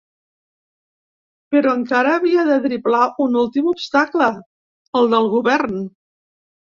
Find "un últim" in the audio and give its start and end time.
3.29-3.69